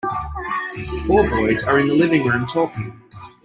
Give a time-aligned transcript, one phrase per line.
[1.05, 2.99] Four boys are in the living room talking.